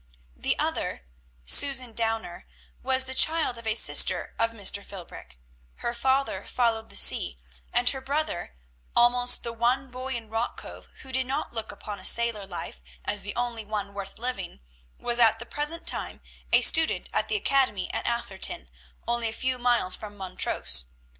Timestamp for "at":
15.19-15.37, 17.13-17.27, 17.93-18.07